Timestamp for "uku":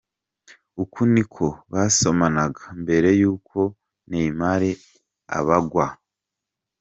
0.83-0.99